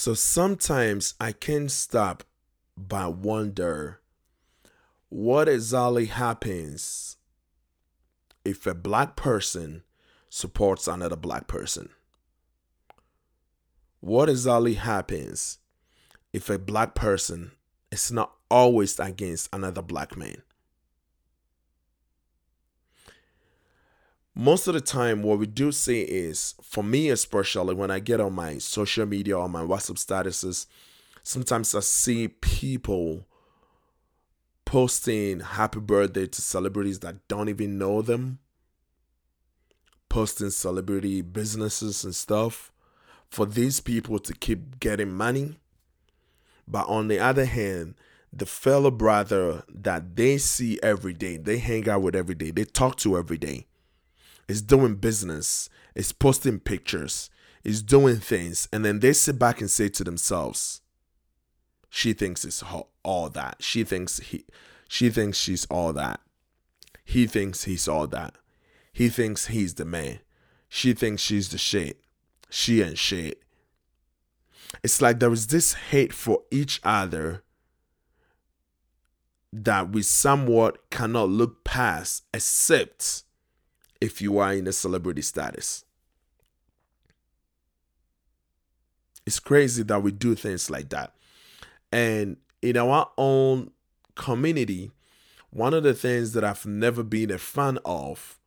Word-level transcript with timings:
So 0.00 0.14
sometimes 0.14 1.14
I 1.18 1.32
can't 1.32 1.72
stop 1.72 2.22
but 2.76 3.16
wonder 3.16 3.98
what 5.08 5.48
exactly 5.48 6.06
happens 6.06 7.16
if 8.44 8.64
a 8.68 8.74
black 8.74 9.16
person 9.16 9.82
supports 10.30 10.86
another 10.86 11.16
black 11.16 11.48
person. 11.48 11.88
What 13.98 14.28
exactly 14.28 14.74
happens 14.74 15.58
if 16.32 16.48
a 16.48 16.60
black 16.60 16.94
person 16.94 17.50
is 17.90 18.12
not 18.12 18.32
always 18.48 19.00
against 19.00 19.48
another 19.52 19.82
black 19.82 20.16
man? 20.16 20.42
Most 24.38 24.68
of 24.68 24.74
the 24.74 24.80
time 24.80 25.22
what 25.22 25.38
we 25.38 25.46
do 25.46 25.72
see 25.72 26.00
is 26.02 26.54
for 26.62 26.82
me 26.82 27.10
especially 27.10 27.74
when 27.74 27.90
i 27.90 27.98
get 27.98 28.20
on 28.20 28.32
my 28.32 28.56
social 28.56 29.04
media 29.04 29.36
or 29.36 29.48
my 29.48 29.62
whatsapp 29.62 29.98
statuses 29.98 30.66
sometimes 31.22 31.74
i 31.74 31.80
see 31.80 32.28
people 32.28 33.26
posting 34.64 35.40
happy 35.40 35.80
birthday 35.80 36.26
to 36.26 36.40
celebrities 36.40 37.00
that 37.00 37.26
don't 37.28 37.48
even 37.48 37.76
know 37.78 38.00
them 38.00 38.38
posting 40.08 40.50
celebrity 40.50 41.20
businesses 41.20 42.04
and 42.04 42.14
stuff 42.14 42.72
for 43.28 43.46
these 43.46 43.80
people 43.80 44.18
to 44.18 44.32
keep 44.32 44.80
getting 44.80 45.12
money. 45.12 45.58
But 46.66 46.88
on 46.88 47.08
the 47.08 47.18
other 47.18 47.44
hand 47.44 47.94
the 48.30 48.44
fellow 48.44 48.90
brother 48.90 49.62
that 49.70 50.16
they 50.16 50.36
see 50.36 50.78
every 50.82 51.14
day 51.14 51.38
they 51.38 51.56
hang 51.56 51.88
out 51.88 52.02
with 52.02 52.14
every 52.14 52.34
day 52.34 52.50
they 52.50 52.64
talk 52.64 52.94
to 52.96 53.16
every 53.16 53.38
day 53.38 53.67
is 54.48 54.62
doing 54.62 54.96
business, 54.96 55.68
is 55.94 56.12
posting 56.12 56.58
pictures, 56.58 57.30
is 57.62 57.82
doing 57.82 58.16
things, 58.16 58.68
and 58.72 58.84
then 58.84 59.00
they 59.00 59.12
sit 59.12 59.38
back 59.38 59.60
and 59.60 59.70
say 59.70 59.88
to 59.90 60.04
themselves, 60.04 60.80
she 61.90 62.12
thinks 62.12 62.44
it's 62.44 62.64
all 63.02 63.28
that. 63.30 63.56
She 63.60 63.84
thinks 63.84 64.18
he 64.18 64.44
she 64.88 65.10
thinks 65.10 65.38
she's 65.38 65.66
all 65.66 65.92
that. 65.94 66.20
He 67.04 67.26
thinks 67.26 67.64
he's 67.64 67.88
all 67.88 68.06
that. 68.08 68.34
He 68.92 69.08
thinks 69.08 69.46
he's 69.46 69.74
the 69.74 69.84
man. 69.84 70.20
She 70.68 70.92
thinks 70.92 71.22
she's 71.22 71.48
the 71.48 71.58
shit. 71.58 72.00
She 72.50 72.82
and 72.82 72.98
shit. 72.98 73.42
It's 74.82 75.00
like 75.00 75.18
there 75.18 75.32
is 75.32 75.46
this 75.46 75.72
hate 75.74 76.12
for 76.12 76.42
each 76.50 76.80
other 76.84 77.42
that 79.52 79.90
we 79.90 80.02
somewhat 80.02 80.90
cannot 80.90 81.30
look 81.30 81.64
past 81.64 82.24
except 82.34 83.22
if 84.00 84.22
you 84.22 84.38
are 84.38 84.52
in 84.52 84.66
a 84.66 84.72
celebrity 84.72 85.22
status. 85.22 85.84
It's 89.26 89.40
crazy 89.40 89.82
that 89.84 90.02
we 90.02 90.12
do 90.12 90.34
things 90.34 90.70
like 90.70 90.88
that. 90.90 91.14
And 91.92 92.38
in 92.62 92.76
our 92.76 93.10
own 93.18 93.70
community, 94.14 94.90
one 95.50 95.74
of 95.74 95.82
the 95.82 95.94
things 95.94 96.32
that 96.32 96.44
I've 96.44 96.66
never 96.66 97.02
been 97.02 97.30
a 97.30 97.38
fan 97.38 97.78
of 97.84 98.38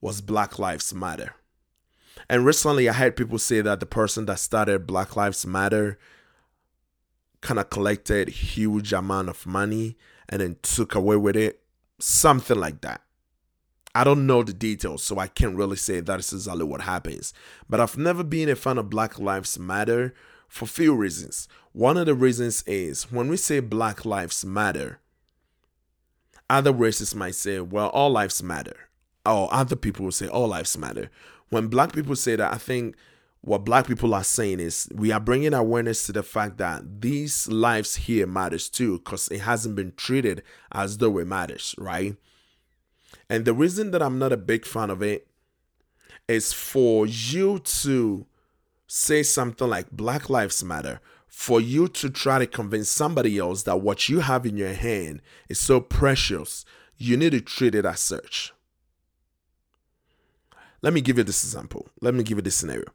was 0.00 0.20
Black 0.20 0.58
Lives 0.58 0.94
Matter. 0.94 1.34
And 2.28 2.44
recently 2.44 2.88
I 2.88 2.92
heard 2.92 3.16
people 3.16 3.38
say 3.38 3.60
that 3.60 3.80
the 3.80 3.86
person 3.86 4.26
that 4.26 4.38
started 4.38 4.86
Black 4.86 5.16
Lives 5.16 5.46
Matter 5.46 5.98
kind 7.40 7.60
of 7.60 7.70
collected 7.70 8.28
huge 8.28 8.92
amount 8.92 9.28
of 9.28 9.46
money 9.46 9.96
and 10.28 10.40
then 10.40 10.56
took 10.62 10.94
away 10.94 11.16
with 11.16 11.36
it. 11.36 11.60
Something 12.00 12.58
like 12.58 12.80
that. 12.82 13.02
I 13.94 14.04
don't 14.04 14.26
know 14.26 14.42
the 14.42 14.52
details, 14.52 15.02
so 15.02 15.18
I 15.18 15.26
can't 15.26 15.56
really 15.56 15.76
say 15.76 16.00
that 16.00 16.20
is 16.20 16.32
exactly 16.32 16.64
what 16.64 16.82
happens. 16.82 17.32
But 17.68 17.80
I've 17.80 17.98
never 17.98 18.22
been 18.22 18.48
a 18.48 18.56
fan 18.56 18.78
of 18.78 18.90
Black 18.90 19.18
Lives 19.18 19.58
Matter 19.58 20.14
for 20.46 20.66
few 20.66 20.94
reasons. 20.94 21.48
One 21.72 21.96
of 21.96 22.06
the 22.06 22.14
reasons 22.14 22.62
is 22.66 23.10
when 23.10 23.28
we 23.28 23.36
say 23.36 23.60
Black 23.60 24.04
Lives 24.04 24.44
Matter, 24.44 25.00
other 26.50 26.72
races 26.72 27.14
might 27.14 27.34
say, 27.34 27.60
well, 27.60 27.88
all 27.88 28.10
lives 28.10 28.42
matter. 28.42 28.88
Or 29.26 29.52
other 29.52 29.76
people 29.76 30.06
will 30.06 30.12
say, 30.12 30.28
all 30.28 30.48
lives 30.48 30.78
matter. 30.78 31.10
When 31.50 31.68
black 31.68 31.92
people 31.92 32.16
say 32.16 32.36
that, 32.36 32.52
I 32.52 32.56
think 32.56 32.96
what 33.42 33.64
black 33.64 33.86
people 33.86 34.14
are 34.14 34.24
saying 34.24 34.60
is 34.60 34.88
we 34.94 35.12
are 35.12 35.20
bringing 35.20 35.54
awareness 35.54 36.06
to 36.06 36.12
the 36.12 36.22
fact 36.22 36.58
that 36.58 37.00
these 37.00 37.48
lives 37.48 37.96
here 37.96 38.26
matters 38.26 38.68
too 38.68 38.98
because 38.98 39.28
it 39.28 39.40
hasn't 39.40 39.76
been 39.76 39.92
treated 39.96 40.42
as 40.72 40.98
though 40.98 41.18
it 41.18 41.26
matters 41.26 41.74
right 41.78 42.16
and 43.30 43.44
the 43.44 43.54
reason 43.54 43.90
that 43.90 44.02
I'm 44.02 44.18
not 44.18 44.32
a 44.32 44.36
big 44.36 44.64
fan 44.64 44.90
of 44.90 45.02
it 45.02 45.26
is 46.26 46.52
for 46.52 47.06
you 47.06 47.58
to 47.58 48.26
say 48.86 49.22
something 49.22 49.68
like 49.68 49.90
Black 49.90 50.30
Lives 50.30 50.64
Matter, 50.64 51.00
for 51.26 51.60
you 51.60 51.88
to 51.88 52.10
try 52.10 52.38
to 52.38 52.46
convince 52.46 52.88
somebody 52.88 53.38
else 53.38 53.62
that 53.64 53.80
what 53.80 54.08
you 54.08 54.20
have 54.20 54.46
in 54.46 54.56
your 54.56 54.72
hand 54.72 55.20
is 55.48 55.58
so 55.58 55.80
precious, 55.80 56.64
you 56.96 57.16
need 57.16 57.32
to 57.32 57.40
treat 57.40 57.74
it 57.74 57.84
as 57.84 58.00
such. 58.00 58.52
Let 60.80 60.92
me 60.92 61.00
give 61.00 61.18
you 61.18 61.24
this 61.24 61.44
example. 61.44 61.88
Let 62.00 62.14
me 62.14 62.22
give 62.22 62.38
you 62.38 62.42
this 62.42 62.56
scenario. 62.56 62.86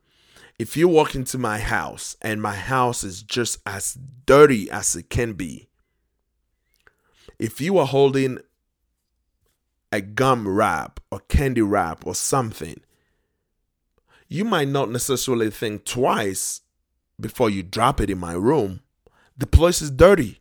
If 0.60 0.78
you 0.78 0.88
walk 0.88 1.16
into 1.16 1.38
my 1.38 1.60
house 1.60 2.16
and 2.22 2.42
my 2.42 2.56
house 2.56 3.04
is 3.04 3.24
just 3.24 3.60
as 3.66 3.98
dirty 4.26 4.70
as 4.70 4.96
it 4.96 5.10
can 5.10 5.34
be, 5.34 5.68
if 7.40 7.60
you 7.60 7.78
are 7.78 7.88
holding 7.88 8.40
a 9.94 10.02
gum 10.02 10.48
wrap 10.48 11.00
or 11.12 11.20
candy 11.30 11.62
wrap 11.62 12.04
or 12.06 12.16
something, 12.16 12.82
you 14.28 14.44
might 14.44 14.68
not 14.68 14.90
necessarily 14.90 15.52
think 15.52 15.86
twice 15.86 16.62
before 17.22 17.48
you 17.48 17.62
drop 17.62 18.02
it 18.02 18.10
in 18.10 18.18
my 18.18 18.34
room. 18.34 18.82
The 19.38 19.46
place 19.46 19.84
is 19.84 19.92
dirty. 19.92 20.40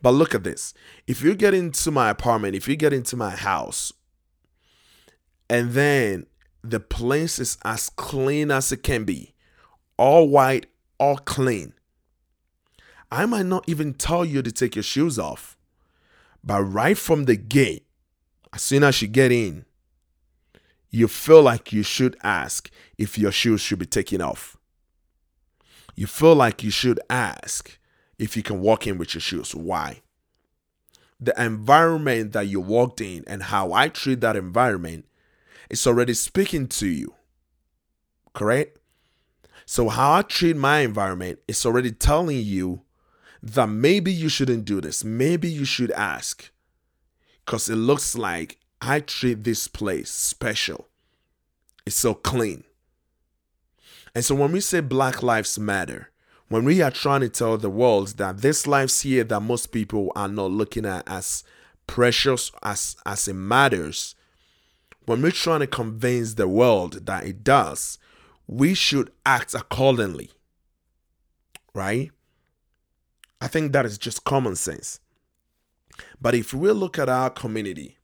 But 0.00 0.12
look 0.12 0.34
at 0.34 0.42
this. 0.42 0.72
If 1.06 1.20
you 1.20 1.34
get 1.34 1.52
into 1.52 1.90
my 1.90 2.08
apartment, 2.08 2.56
if 2.56 2.66
you 2.66 2.76
get 2.76 2.94
into 2.94 3.14
my 3.14 3.30
house, 3.30 3.92
and 5.50 5.72
then 5.72 6.24
the 6.62 6.80
place 6.80 7.38
is 7.38 7.58
as 7.62 7.90
clean 7.90 8.50
as 8.50 8.72
it 8.72 8.82
can 8.82 9.04
be, 9.04 9.34
all 9.98 10.30
white, 10.30 10.64
all 10.98 11.18
clean, 11.18 11.74
I 13.12 13.26
might 13.26 13.44
not 13.44 13.68
even 13.68 13.92
tell 13.92 14.24
you 14.24 14.40
to 14.40 14.50
take 14.50 14.74
your 14.76 14.82
shoes 14.82 15.18
off. 15.18 15.58
But 16.42 16.62
right 16.62 16.96
from 16.96 17.26
the 17.26 17.36
gate, 17.36 17.86
as 18.54 18.62
soon 18.62 18.84
as 18.84 19.02
you 19.02 19.08
get 19.08 19.32
in, 19.32 19.64
you 20.88 21.08
feel 21.08 21.42
like 21.42 21.72
you 21.72 21.82
should 21.82 22.16
ask 22.22 22.70
if 22.96 23.18
your 23.18 23.32
shoes 23.32 23.60
should 23.60 23.80
be 23.80 23.86
taken 23.86 24.22
off. 24.22 24.56
You 25.96 26.06
feel 26.06 26.36
like 26.36 26.62
you 26.62 26.70
should 26.70 27.00
ask 27.10 27.78
if 28.16 28.36
you 28.36 28.44
can 28.44 28.60
walk 28.60 28.86
in 28.86 28.96
with 28.96 29.14
your 29.14 29.20
shoes. 29.20 29.56
Why? 29.56 30.02
The 31.18 31.34
environment 31.36 32.32
that 32.32 32.46
you 32.46 32.60
walked 32.60 33.00
in 33.00 33.24
and 33.26 33.42
how 33.42 33.72
I 33.72 33.88
treat 33.88 34.20
that 34.20 34.36
environment 34.36 35.06
is 35.68 35.84
already 35.84 36.14
speaking 36.14 36.68
to 36.68 36.86
you. 36.86 37.14
Correct? 38.34 38.78
So, 39.66 39.88
how 39.88 40.12
I 40.12 40.22
treat 40.22 40.56
my 40.56 40.80
environment 40.80 41.40
is 41.48 41.66
already 41.66 41.90
telling 41.90 42.40
you 42.42 42.82
that 43.42 43.68
maybe 43.68 44.12
you 44.12 44.28
shouldn't 44.28 44.64
do 44.64 44.80
this. 44.80 45.02
Maybe 45.02 45.48
you 45.48 45.64
should 45.64 45.90
ask 45.92 46.50
because 47.44 47.68
it 47.68 47.76
looks 47.76 48.16
like 48.16 48.58
I 48.80 49.00
treat 49.00 49.44
this 49.44 49.68
place 49.68 50.10
special. 50.10 50.88
It's 51.86 51.96
so 51.96 52.14
clean. 52.14 52.64
And 54.14 54.24
so 54.24 54.34
when 54.34 54.52
we 54.52 54.60
say 54.60 54.80
Black 54.80 55.22
Lives 55.22 55.58
Matter, 55.58 56.10
when 56.48 56.64
we 56.64 56.82
are 56.82 56.90
trying 56.90 57.22
to 57.22 57.28
tell 57.28 57.56
the 57.58 57.70
world 57.70 58.16
that 58.18 58.38
this 58.38 58.66
lives 58.66 59.00
here 59.00 59.24
that 59.24 59.40
most 59.40 59.72
people 59.72 60.12
are 60.14 60.28
not 60.28 60.50
looking 60.50 60.86
at 60.86 61.02
as 61.06 61.42
precious 61.86 62.52
as 62.62 62.96
as 63.04 63.28
it 63.28 63.34
matters, 63.34 64.14
when 65.06 65.20
we're 65.20 65.30
trying 65.30 65.60
to 65.60 65.66
convince 65.66 66.34
the 66.34 66.48
world 66.48 67.06
that 67.06 67.24
it 67.24 67.42
does, 67.42 67.98
we 68.46 68.74
should 68.74 69.10
act 69.26 69.54
accordingly. 69.54 70.30
Right? 71.74 72.10
I 73.40 73.48
think 73.48 73.72
that 73.72 73.84
is 73.84 73.98
just 73.98 74.24
common 74.24 74.56
sense. 74.56 75.00
But 76.20 76.34
if 76.34 76.52
we 76.54 76.70
look 76.70 76.98
at 76.98 77.08
our 77.08 77.30
community 77.30 77.98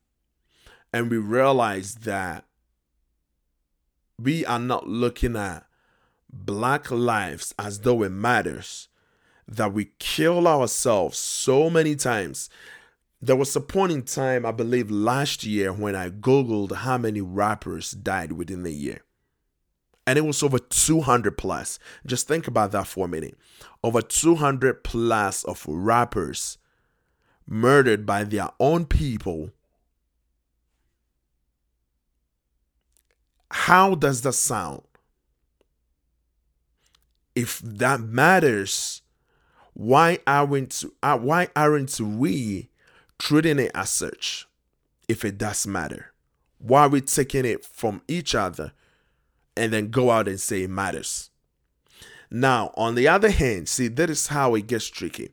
and 0.93 1.11
we 1.11 1.19
realize 1.19 1.97
that 1.97 2.45
we 4.19 4.45
are 4.45 4.59
not 4.59 4.87
looking 4.89 5.37
at 5.37 5.67
black 6.33 6.91
lives 6.91 7.55
as 7.59 7.81
though 7.81 8.03
it 8.03 8.11
matters, 8.11 8.89
that 9.49 9.73
we 9.73 9.91
kill 9.99 10.47
ourselves 10.47 11.19
so 11.19 11.69
many 11.69 11.97
times. 11.97 12.49
There 13.21 13.37
was 13.37 13.55
a 13.57 13.61
point 13.61 13.93
in 13.93 14.03
time, 14.03 14.47
I 14.47 14.53
believe 14.53 14.91
last 14.91 15.45
year, 15.45 15.73
when 15.73 15.95
I 15.95 16.09
Googled 16.09 16.73
how 16.73 16.97
many 16.97 17.21
rappers 17.21 17.91
died 17.91 18.33
within 18.33 18.63
the 18.63 18.73
year. 18.73 19.01
And 20.07 20.19
it 20.19 20.23
was 20.23 20.43
over 20.43 20.59
200 20.59 21.37
plus. 21.37 21.79
Just 22.07 22.27
think 22.27 22.47
about 22.47 22.73
that 22.73 22.87
for 22.87 23.05
a 23.05 23.09
minute. 23.09 23.37
Over 23.83 24.01
200 24.01 24.83
plus 24.83 25.45
of 25.45 25.65
rappers 25.69 26.59
murdered 27.51 28.07
by 28.07 28.25
their 28.25 28.49
own 28.59 28.87
people, 28.87 29.51
how 33.51 33.95
does 33.95 34.23
that 34.23 34.33
sound? 34.33 34.83
if 37.35 37.61
that 37.61 38.01
matters, 38.01 39.03
why 39.73 40.19
aren't 40.27 40.85
uh, 41.03 41.19
why 41.19 41.49
aren't 41.57 41.99
we 42.01 42.69
treating 43.19 43.59
it 43.59 43.71
as 43.75 43.91
such? 43.91 44.47
If 45.09 45.25
it 45.25 45.39
does 45.39 45.67
matter, 45.67 46.13
why 46.59 46.83
are 46.83 46.89
we 46.89 47.01
taking 47.01 47.45
it 47.45 47.65
from 47.65 48.03
each 48.07 48.35
other 48.35 48.73
and 49.57 49.73
then 49.73 49.91
go 49.91 50.11
out 50.11 50.29
and 50.29 50.41
say 50.41 50.63
it 50.63 50.71
matters? 50.71 51.31
Now, 52.31 52.73
on 52.77 52.95
the 52.95 53.09
other 53.09 53.31
hand, 53.31 53.69
see 53.69 53.89
that 53.89 54.09
is 54.09 54.29
how 54.29 54.55
it 54.55 54.69
gets 54.69 54.87
tricky. 54.87 55.31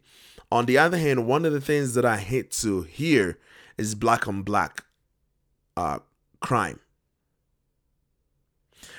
On 0.51 0.65
the 0.65 0.77
other 0.77 0.97
hand, 0.97 1.27
one 1.27 1.45
of 1.45 1.53
the 1.53 1.61
things 1.61 1.93
that 1.93 2.05
I 2.05 2.17
hate 2.17 2.51
to 2.51 2.83
hear 2.83 3.37
is 3.77 3.95
black 3.95 4.27
on 4.27 4.43
black 4.43 4.85
uh, 5.75 5.99
crime. 6.39 6.79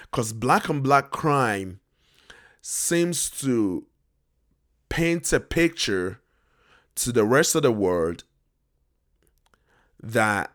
Because 0.02 0.32
black 0.32 0.68
on 0.68 0.80
black 0.80 1.10
crime 1.10 1.80
seems 2.60 3.30
to 3.30 3.86
paint 4.88 5.32
a 5.32 5.40
picture 5.40 6.20
to 6.96 7.12
the 7.12 7.24
rest 7.24 7.54
of 7.54 7.62
the 7.62 7.72
world 7.72 8.24
that 10.02 10.52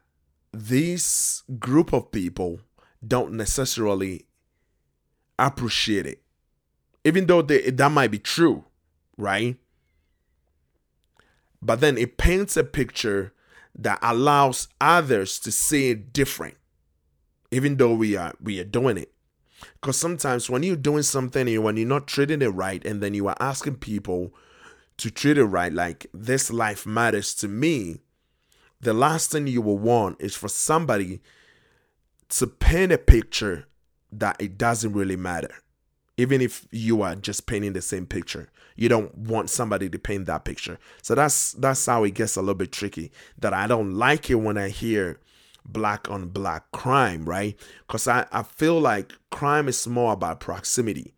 this 0.52 1.44
group 1.60 1.94
of 1.94 2.12
people 2.12 2.60
don't 3.06 3.34
necessarily 3.34 4.26
appreciate 5.40 6.06
it. 6.06 6.22
Even 7.04 7.26
though 7.26 7.42
they, 7.42 7.70
that 7.72 7.92
might 7.92 8.12
be 8.12 8.20
true, 8.20 8.64
right? 9.18 9.58
But 11.64 11.80
then 11.80 11.98
it 11.98 12.18
paints 12.18 12.58
a 12.58 12.64
picture 12.64 13.34
that 13.74 14.00
allows 14.02 14.68
others 14.82 15.40
to 15.40 15.52
see 15.52 15.92
it 15.92 16.12
different, 16.12 16.58
even 17.52 17.78
though 17.78 17.94
we 17.94 18.18
are 18.18 18.34
we 18.42 18.60
are 18.60 18.66
doing 18.66 18.98
it. 18.98 19.14
Because 19.76 19.98
sometimes 19.98 20.50
when 20.50 20.62
you're 20.62 20.76
doing 20.76 21.04
something 21.04 21.48
and 21.48 21.64
when 21.64 21.78
you're 21.78 21.88
not 21.88 22.06
treating 22.06 22.42
it 22.42 22.50
right, 22.50 22.86
and 22.86 23.02
then 23.02 23.14
you 23.14 23.28
are 23.28 23.38
asking 23.40 23.78
people 23.78 24.34
to 24.98 25.10
treat 25.10 25.38
it 25.38 25.46
right, 25.46 25.72
like 25.72 26.06
this 26.14 26.52
life 26.52 26.86
matters 26.86 27.34
to 27.36 27.48
me, 27.48 28.02
the 28.82 28.94
last 28.94 29.32
thing 29.32 29.48
you 29.48 29.62
will 29.62 29.78
want 29.78 30.20
is 30.20 30.36
for 30.36 30.50
somebody 30.50 31.22
to 32.28 32.46
paint 32.46 32.92
a 32.92 32.98
picture 32.98 33.68
that 34.12 34.36
it 34.40 34.58
doesn't 34.58 34.92
really 34.92 35.16
matter. 35.16 35.63
Even 36.18 36.42
if 36.42 36.68
you 36.72 37.02
are 37.02 37.16
just 37.16 37.48
painting 37.48 37.74
the 37.74 37.82
same 37.82 38.06
picture, 38.06 38.50
you 38.76 38.88
don't 38.88 39.16
want 39.18 39.50
somebody 39.50 39.90
to 39.90 40.00
paint 40.00 40.26
that 40.28 40.46
picture. 40.46 40.78
So 41.02 41.16
that's 41.16 41.54
that's 41.54 41.86
how 41.86 42.04
it 42.04 42.14
gets 42.14 42.36
a 42.36 42.42
little 42.42 42.54
bit 42.54 42.72
tricky. 42.72 43.12
That 43.38 43.54
I 43.54 43.68
don't 43.68 43.94
like 43.96 44.30
it 44.30 44.36
when 44.36 44.58
I 44.58 44.70
hear 44.70 45.20
black 45.66 46.10
on 46.10 46.30
black 46.30 46.72
crime, 46.72 47.26
right? 47.26 47.58
Because 47.88 48.08
I, 48.08 48.26
I 48.32 48.44
feel 48.44 48.80
like 48.80 49.14
crime 49.32 49.68
is 49.68 49.88
more 49.88 50.14
about 50.14 50.40
proximity. 50.40 51.14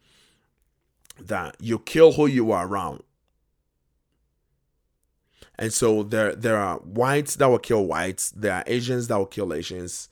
That 1.19 1.55
you 1.59 1.79
kill 1.79 2.13
who 2.13 2.27
you 2.27 2.51
are 2.51 2.67
around. 2.67 3.03
And 5.57 5.73
so 5.73 6.03
there 6.03 6.35
there 6.35 6.57
are 6.57 6.77
whites 6.79 7.35
that 7.37 7.47
will 7.47 7.59
kill 7.59 7.85
whites, 7.85 8.31
there 8.31 8.53
are 8.53 8.63
Asians 8.67 9.07
that 9.07 9.17
will 9.17 9.25
kill 9.25 9.53
Asians, 9.53 10.09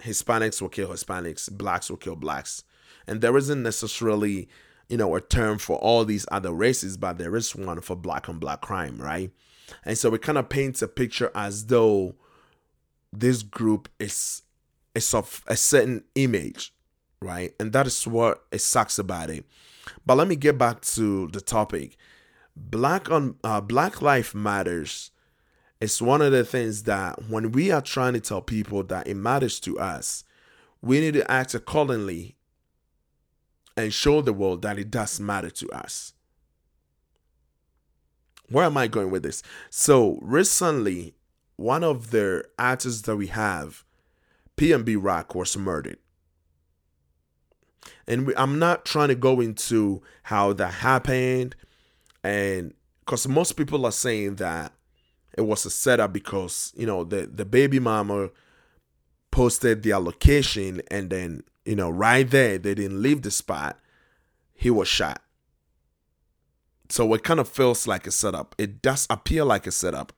Hispanics 0.00 0.60
will 0.60 0.68
kill 0.68 0.88
Hispanics, 0.88 1.50
blacks 1.50 1.88
will 1.88 1.96
kill 1.96 2.16
blacks. 2.16 2.62
And 3.06 3.20
there 3.20 3.36
isn't 3.36 3.62
necessarily, 3.62 4.48
you 4.88 4.96
know, 4.96 5.14
a 5.14 5.20
term 5.20 5.58
for 5.58 5.76
all 5.78 6.04
these 6.04 6.26
other 6.30 6.52
races, 6.52 6.96
but 6.96 7.18
there 7.18 7.36
is 7.36 7.54
one 7.54 7.80
for 7.80 7.96
black 7.96 8.28
on 8.28 8.38
black 8.38 8.60
crime, 8.60 8.98
right? 8.98 9.30
And 9.84 9.96
so 9.96 10.14
it 10.14 10.22
kind 10.22 10.38
of 10.38 10.48
paints 10.48 10.82
a 10.82 10.88
picture 10.88 11.30
as 11.34 11.66
though 11.66 12.14
this 13.12 13.42
group 13.42 13.88
is 13.98 14.42
is 14.94 15.12
of 15.12 15.42
a 15.46 15.56
certain 15.56 16.04
image, 16.14 16.72
right? 17.20 17.52
And 17.60 17.72
that 17.72 17.86
is 17.86 18.06
what 18.06 18.44
it 18.50 18.60
sucks 18.60 18.98
about 18.98 19.30
it. 19.30 19.44
But 20.04 20.16
let 20.16 20.28
me 20.28 20.36
get 20.36 20.56
back 20.56 20.80
to 20.82 21.28
the 21.28 21.40
topic. 21.40 21.96
Black 22.56 23.10
on 23.10 23.36
uh, 23.44 23.60
Black 23.60 24.00
Life 24.00 24.34
Matters 24.34 25.10
it's 25.80 26.00
one 26.00 26.22
of 26.22 26.32
the 26.32 26.44
things 26.44 26.84
that 26.84 27.28
when 27.28 27.52
we 27.52 27.70
are 27.70 27.82
trying 27.82 28.14
to 28.14 28.20
tell 28.20 28.40
people 28.40 28.82
that 28.84 29.06
it 29.06 29.14
matters 29.14 29.60
to 29.60 29.78
us, 29.78 30.24
we 30.80 31.00
need 31.00 31.14
to 31.14 31.30
act 31.30 31.54
accordingly 31.54 32.36
and 33.76 33.92
show 33.92 34.20
the 34.20 34.32
world 34.32 34.62
that 34.62 34.78
it 34.78 34.90
does 34.90 35.20
matter 35.20 35.50
to 35.50 35.68
us. 35.70 36.14
Where 38.48 38.64
am 38.64 38.76
I 38.76 38.86
going 38.86 39.10
with 39.10 39.22
this? 39.22 39.42
So 39.70 40.18
recently, 40.22 41.14
one 41.56 41.82
of 41.82 42.10
the 42.10 42.44
artists 42.58 43.02
that 43.02 43.16
we 43.16 43.26
have, 43.28 43.84
PNB 44.56 44.96
Rock, 45.00 45.34
was 45.34 45.56
murdered. 45.56 45.98
And 48.06 48.26
we, 48.26 48.36
I'm 48.36 48.58
not 48.58 48.84
trying 48.84 49.08
to 49.08 49.14
go 49.14 49.40
into 49.40 50.02
how 50.24 50.52
that 50.54 50.74
happened, 50.74 51.56
and 52.22 52.74
because 53.00 53.26
most 53.28 53.52
people 53.52 53.84
are 53.84 53.92
saying 53.92 54.36
that 54.36 54.72
it 55.36 55.42
was 55.42 55.66
a 55.66 55.70
setup 55.70 56.12
because 56.12 56.72
you 56.76 56.86
know 56.86 57.04
the 57.04 57.26
the 57.26 57.44
baby 57.44 57.78
mama 57.78 58.30
posted 59.30 59.82
their 59.82 59.98
location, 59.98 60.82
and 60.90 61.10
then 61.10 61.42
you 61.66 61.76
know 61.76 61.90
right 61.90 62.28
there 62.28 62.58
they 62.58 62.74
didn't 62.74 63.02
leave 63.02 63.22
the 63.22 63.30
spot. 63.30 63.78
He 64.54 64.70
was 64.70 64.88
shot. 64.88 65.22
So 66.88 67.12
it 67.14 67.24
kind 67.24 67.40
of 67.40 67.48
feels 67.48 67.86
like 67.86 68.06
a 68.06 68.10
setup. 68.10 68.54
It 68.58 68.80
does 68.80 69.06
appear 69.10 69.44
like 69.44 69.66
a 69.66 69.72
setup 69.72 70.12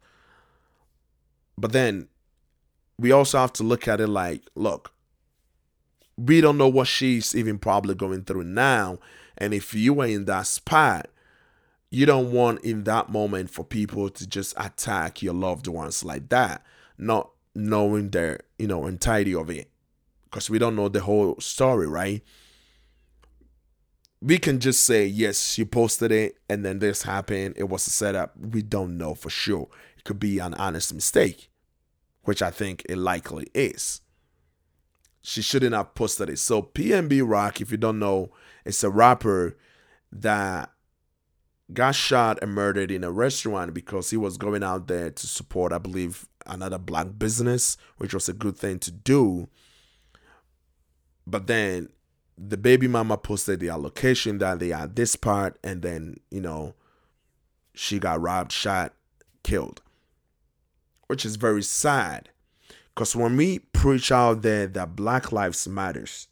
but 1.58 1.72
then 1.72 2.08
we 2.98 3.10
also 3.10 3.38
have 3.38 3.52
to 3.54 3.64
look 3.64 3.88
at 3.88 4.00
it 4.00 4.06
like, 4.06 4.42
look, 4.54 4.92
we 6.16 6.40
don't 6.40 6.58
know 6.58 6.68
what 6.68 6.86
she's 6.86 7.34
even 7.34 7.58
probably 7.58 7.94
going 7.94 8.24
through 8.24 8.44
now. 8.44 8.98
And 9.36 9.52
if 9.52 9.74
you 9.74 9.94
were 9.94 10.06
in 10.06 10.24
that 10.26 10.46
spot, 10.46 11.08
you 11.90 12.06
don't 12.06 12.32
want 12.32 12.60
in 12.60 12.84
that 12.84 13.08
moment 13.08 13.50
for 13.50 13.64
people 13.64 14.08
to 14.10 14.26
just 14.26 14.54
attack 14.56 15.22
your 15.22 15.34
loved 15.34 15.66
ones 15.66 16.04
like 16.04 16.28
that, 16.28 16.64
not 16.96 17.30
knowing 17.54 18.10
their, 18.10 18.40
you 18.58 18.66
know 18.66 18.86
entirety 18.86 19.34
of 19.34 19.50
it, 19.50 19.70
because 20.30 20.50
we 20.50 20.58
don't 20.58 20.76
know 20.76 20.88
the 20.88 21.00
whole 21.00 21.36
story, 21.40 21.86
right? 21.86 22.22
We 24.20 24.38
can 24.38 24.58
just 24.58 24.82
say 24.84 25.06
yes, 25.06 25.52
she 25.52 25.64
posted 25.64 26.10
it, 26.10 26.38
and 26.48 26.64
then 26.64 26.80
this 26.80 27.02
happened. 27.02 27.54
It 27.56 27.68
was 27.68 27.86
a 27.86 27.90
setup. 27.90 28.36
We 28.36 28.62
don't 28.62 28.98
know 28.98 29.14
for 29.14 29.30
sure. 29.30 29.68
It 29.96 30.04
could 30.04 30.18
be 30.18 30.38
an 30.38 30.54
honest 30.54 30.92
mistake 30.92 31.50
which 32.28 32.42
I 32.42 32.50
think 32.50 32.84
it 32.90 32.98
likely 32.98 33.46
is. 33.54 34.02
She 35.22 35.40
shouldn't 35.40 35.74
have 35.74 35.94
posted 35.94 36.28
it. 36.28 36.38
So 36.38 36.60
PNB 36.60 37.22
Rock, 37.26 37.62
if 37.62 37.70
you 37.70 37.78
don't 37.78 37.98
know, 37.98 38.32
it's 38.66 38.84
a 38.84 38.90
rapper 38.90 39.56
that 40.12 40.70
got 41.72 41.94
shot 41.94 42.38
and 42.42 42.52
murdered 42.52 42.90
in 42.90 43.02
a 43.02 43.10
restaurant 43.10 43.72
because 43.72 44.10
he 44.10 44.18
was 44.18 44.36
going 44.36 44.62
out 44.62 44.88
there 44.88 45.10
to 45.10 45.26
support, 45.26 45.72
I 45.72 45.78
believe, 45.78 46.28
another 46.44 46.76
black 46.76 47.18
business, 47.18 47.78
which 47.96 48.12
was 48.12 48.28
a 48.28 48.34
good 48.34 48.58
thing 48.58 48.78
to 48.80 48.90
do. 48.90 49.48
But 51.28 51.46
then 51.46 51.90
the 52.36 52.56
baby 52.56 52.88
mama 52.88 53.16
posted 53.18 53.60
the 53.60 53.68
allocation 53.68 54.38
that 54.38 54.60
they 54.60 54.68
had 54.68 54.96
this 54.96 55.16
part, 55.16 55.58
and 55.62 55.82
then, 55.82 56.20
you 56.30 56.40
know, 56.40 56.74
she 57.74 57.98
got 57.98 58.20
robbed, 58.20 58.52
shot, 58.52 58.94
killed 59.42 59.82
which 61.08 61.26
is 61.26 61.36
very 61.36 61.62
sad. 61.62 62.28
Because 62.94 63.16
when 63.16 63.36
we 63.36 63.58
preach 63.58 64.12
out 64.12 64.42
there 64.42 64.66
that 64.68 64.94
Black 64.94 65.32
Lives 65.32 65.66
Matters, 65.66 66.28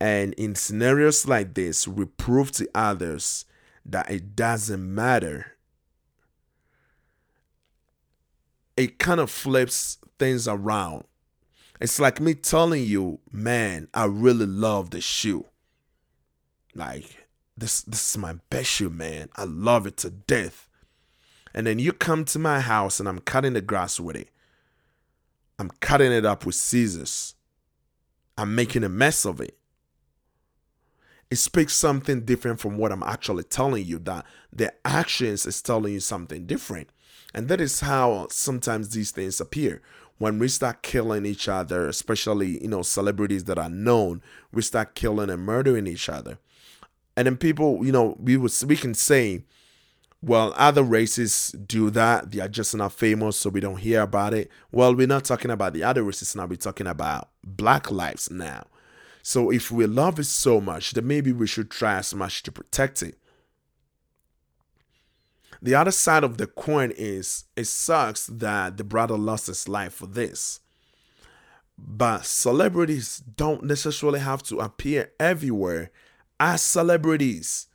and 0.00 0.32
in 0.34 0.54
scenarios 0.54 1.26
like 1.26 1.54
this, 1.54 1.86
we 1.86 2.04
prove 2.06 2.52
to 2.52 2.68
others 2.74 3.44
that 3.84 4.10
it 4.10 4.34
doesn't 4.34 4.94
matter, 4.94 5.56
it 8.76 8.98
kind 8.98 9.20
of 9.20 9.30
flips 9.30 9.98
things 10.18 10.46
around. 10.46 11.04
It's 11.80 12.00
like 12.00 12.20
me 12.20 12.34
telling 12.34 12.84
you, 12.84 13.20
man, 13.30 13.88
I 13.94 14.06
really 14.06 14.46
love 14.46 14.90
the 14.90 15.00
shoe. 15.00 15.46
Like, 16.74 17.26
this 17.56 17.82
this 17.82 18.10
is 18.10 18.18
my 18.18 18.34
best 18.50 18.70
shoe, 18.70 18.90
man. 18.90 19.28
I 19.36 19.44
love 19.44 19.86
it 19.86 19.96
to 19.98 20.10
death 20.10 20.68
and 21.54 21.66
then 21.66 21.78
you 21.78 21.92
come 21.92 22.24
to 22.26 22.38
my 22.38 22.60
house 22.60 23.00
and 23.00 23.08
I'm 23.08 23.18
cutting 23.20 23.54
the 23.54 23.60
grass 23.60 23.98
with 23.98 24.16
it. 24.16 24.28
I'm 25.58 25.70
cutting 25.80 26.12
it 26.12 26.24
up 26.24 26.46
with 26.46 26.54
scissors. 26.54 27.34
I'm 28.36 28.54
making 28.54 28.84
a 28.84 28.88
mess 28.88 29.24
of 29.24 29.40
it. 29.40 29.58
It 31.30 31.36
speaks 31.36 31.74
something 31.74 32.24
different 32.24 32.60
from 32.60 32.78
what 32.78 32.92
I'm 32.92 33.02
actually 33.02 33.42
telling 33.42 33.84
you, 33.84 33.98
that 34.00 34.24
the 34.52 34.72
actions 34.84 35.46
is 35.46 35.60
telling 35.60 35.92
you 35.92 36.00
something 36.00 36.46
different. 36.46 36.90
And 37.34 37.48
that 37.48 37.60
is 37.60 37.80
how 37.80 38.28
sometimes 38.30 38.90
these 38.90 39.10
things 39.10 39.40
appear. 39.40 39.82
When 40.18 40.38
we 40.38 40.48
start 40.48 40.82
killing 40.82 41.26
each 41.26 41.48
other, 41.48 41.86
especially, 41.86 42.60
you 42.60 42.68
know, 42.68 42.82
celebrities 42.82 43.44
that 43.44 43.58
are 43.58 43.68
known, 43.70 44.22
we 44.52 44.62
start 44.62 44.94
killing 44.94 45.30
and 45.30 45.42
murdering 45.42 45.86
each 45.86 46.08
other. 46.08 46.38
And 47.16 47.26
then 47.26 47.36
people, 47.36 47.84
you 47.84 47.92
know, 47.92 48.16
we 48.18 48.36
would 48.36 48.52
we 48.66 48.76
can 48.76 48.94
say, 48.94 49.44
well, 50.20 50.52
other 50.56 50.82
races 50.82 51.50
do 51.50 51.90
that. 51.90 52.32
They 52.32 52.40
are 52.40 52.48
just 52.48 52.74
not 52.74 52.92
famous, 52.92 53.36
so 53.38 53.50
we 53.50 53.60
don't 53.60 53.76
hear 53.76 54.02
about 54.02 54.34
it. 54.34 54.50
Well, 54.72 54.94
we're 54.94 55.06
not 55.06 55.24
talking 55.24 55.50
about 55.50 55.72
the 55.72 55.84
other 55.84 56.02
races 56.02 56.34
now. 56.34 56.46
We're 56.46 56.56
talking 56.56 56.88
about 56.88 57.28
black 57.44 57.90
lives 57.90 58.30
now. 58.30 58.66
So 59.22 59.50
if 59.50 59.70
we 59.70 59.86
love 59.86 60.18
it 60.18 60.24
so 60.24 60.60
much, 60.60 60.92
then 60.92 61.06
maybe 61.06 61.32
we 61.32 61.46
should 61.46 61.70
try 61.70 61.98
as 61.98 62.14
much 62.14 62.42
to 62.44 62.52
protect 62.52 63.02
it. 63.02 63.18
The 65.60 65.74
other 65.74 65.90
side 65.90 66.24
of 66.24 66.38
the 66.38 66.46
coin 66.46 66.92
is 66.96 67.44
it 67.56 67.66
sucks 67.66 68.26
that 68.26 68.76
the 68.76 68.84
brother 68.84 69.16
lost 69.16 69.48
his 69.48 69.68
life 69.68 69.94
for 69.94 70.06
this. 70.06 70.60
But 71.76 72.24
celebrities 72.24 73.22
don't 73.36 73.64
necessarily 73.64 74.20
have 74.20 74.42
to 74.44 74.58
appear 74.58 75.12
everywhere 75.20 75.90
as 76.40 76.62
celebrities. 76.62 77.66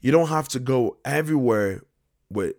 You 0.00 0.12
don't 0.12 0.28
have 0.28 0.48
to 0.48 0.58
go 0.58 0.98
everywhere 1.04 1.82
with 2.30 2.56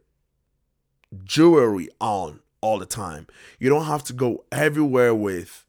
jewelry 1.24 1.89
on 2.00 2.39
all 2.62 2.80
the 2.80 2.86
time. 2.86 3.27
You 3.60 3.70
don't 3.70 3.86
have 3.86 4.04
to 4.06 4.13
go 4.13 4.46
everywhere 4.51 5.13
with, 5.13 5.65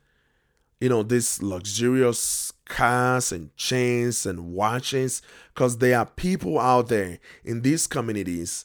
you 0.80 0.88
know, 0.88 1.02
this 1.02 1.42
luxurious 1.42 2.52
cars 2.66 3.32
and 3.32 3.54
chains 3.56 4.26
and 4.26 4.52
watches 4.52 5.23
because 5.54 5.78
there 5.78 5.99
are 5.99 6.06
people 6.06 6.58
out 6.58 6.88
there 6.88 7.18
in 7.44 7.62
these 7.62 7.87
communities 7.87 8.64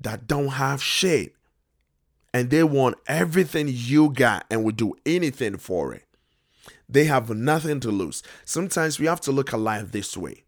that 0.00 0.26
don't 0.26 0.48
have 0.48 0.82
shit 0.82 1.34
and 2.34 2.50
they 2.50 2.64
want 2.64 2.96
everything 3.06 3.66
you 3.68 4.10
got 4.10 4.44
and 4.50 4.64
will 4.64 4.72
do 4.72 4.94
anything 5.04 5.56
for 5.56 5.94
it. 5.94 6.04
They 6.88 7.04
have 7.04 7.30
nothing 7.30 7.80
to 7.80 7.90
lose. 7.90 8.22
Sometimes 8.44 8.98
we 8.98 9.06
have 9.06 9.20
to 9.22 9.32
look 9.32 9.52
at 9.52 9.60
life 9.60 9.92
this 9.92 10.16
way. 10.16 10.44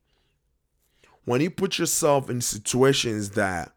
When 1.25 1.41
you 1.41 1.51
put 1.51 1.79
yourself 1.79 2.29
in 2.29 2.41
situations 2.41 3.31
that 3.31 3.73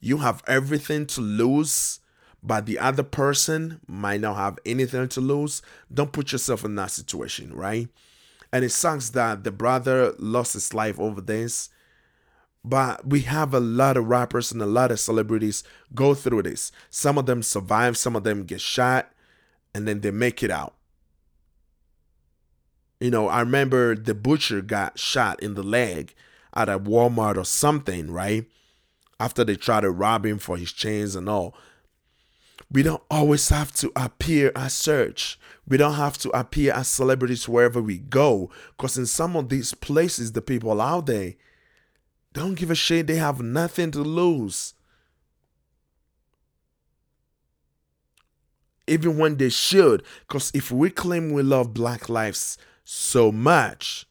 you 0.00 0.18
have 0.18 0.42
everything 0.46 1.06
to 1.06 1.20
lose, 1.20 2.00
but 2.42 2.66
the 2.66 2.78
other 2.78 3.02
person 3.02 3.80
might 3.86 4.20
not 4.20 4.36
have 4.36 4.58
anything 4.64 5.08
to 5.08 5.20
lose, 5.20 5.60
don't 5.92 6.12
put 6.12 6.32
yourself 6.32 6.64
in 6.64 6.76
that 6.76 6.90
situation, 6.90 7.52
right? 7.54 7.88
And 8.52 8.64
it 8.64 8.70
sucks 8.70 9.10
that 9.10 9.44
the 9.44 9.50
brother 9.50 10.14
lost 10.18 10.54
his 10.54 10.72
life 10.72 10.98
over 10.98 11.20
this. 11.20 11.68
But 12.64 13.06
we 13.06 13.20
have 13.20 13.54
a 13.54 13.60
lot 13.60 13.96
of 13.96 14.08
rappers 14.08 14.52
and 14.52 14.60
a 14.60 14.66
lot 14.66 14.90
of 14.90 15.00
celebrities 15.00 15.62
go 15.94 16.14
through 16.14 16.42
this. 16.42 16.72
Some 16.90 17.18
of 17.18 17.26
them 17.26 17.42
survive, 17.42 17.96
some 17.96 18.16
of 18.16 18.24
them 18.24 18.44
get 18.44 18.60
shot, 18.60 19.12
and 19.74 19.86
then 19.86 20.00
they 20.00 20.10
make 20.10 20.42
it 20.42 20.50
out. 20.50 20.74
You 23.00 23.10
know, 23.10 23.28
I 23.28 23.40
remember 23.40 23.94
the 23.94 24.14
butcher 24.14 24.60
got 24.60 24.98
shot 24.98 25.40
in 25.40 25.54
the 25.54 25.62
leg 25.62 26.14
at 26.54 26.68
a 26.68 26.78
Walmart 26.78 27.36
or 27.36 27.44
something, 27.44 28.10
right? 28.10 28.46
After 29.20 29.44
they 29.44 29.56
tried 29.56 29.82
to 29.82 29.90
rob 29.90 30.26
him 30.26 30.38
for 30.38 30.56
his 30.56 30.72
chains 30.72 31.14
and 31.14 31.28
all. 31.28 31.54
We 32.70 32.82
don't 32.82 33.02
always 33.10 33.48
have 33.48 33.72
to 33.76 33.90
appear 33.96 34.52
as 34.54 34.74
such. 34.74 35.38
We 35.66 35.78
don't 35.78 35.94
have 35.94 36.18
to 36.18 36.30
appear 36.30 36.72
as 36.72 36.88
celebrities 36.88 37.48
wherever 37.48 37.80
we 37.80 37.98
go. 37.98 38.50
Because 38.76 38.98
in 38.98 39.06
some 39.06 39.36
of 39.36 39.48
these 39.48 39.72
places, 39.72 40.32
the 40.32 40.42
people 40.42 40.80
out 40.80 41.06
there 41.06 41.34
don't 42.34 42.54
give 42.54 42.70
a 42.70 42.74
shit. 42.74 43.06
They 43.06 43.16
have 43.16 43.40
nothing 43.40 43.90
to 43.92 44.00
lose. 44.00 44.74
Even 48.86 49.16
when 49.16 49.36
they 49.38 49.48
should. 49.48 50.02
Because 50.26 50.50
if 50.54 50.70
we 50.70 50.90
claim 50.90 51.32
we 51.32 51.42
love 51.42 51.72
black 51.72 52.10
lives 52.10 52.58
so 52.84 53.32
much, 53.32 54.06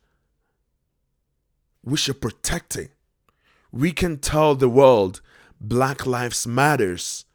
we 1.83 1.95
should 1.95 2.21
protect 2.21 2.75
it. 2.75 2.91
We 3.71 3.91
can 3.91 4.17
tell 4.17 4.55
the 4.55 4.69
world 4.69 5.21
Black 5.59 6.05
Lives 6.05 6.47
Matters 6.47 7.25